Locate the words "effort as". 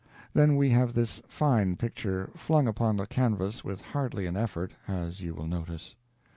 4.35-5.21